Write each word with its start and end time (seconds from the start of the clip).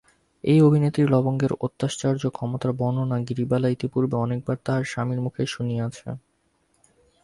এই 0.43 0.59
অভিনেত্রী 0.61 1.03
লবঙ্গের 1.07 1.51
অত্যাশ্চর্য 1.59 2.23
ক্ষমতার 2.29 2.71
বর্ণনা 2.73 3.17
গিরিবালা 3.27 3.67
ইতিপূর্বে 3.69 4.15
অনেকবার 4.17 4.57
তাহার 4.65 4.83
স্বামীর 4.83 5.19
মুখেই 5.21 5.47
শুনিয়াছে। 5.47 6.07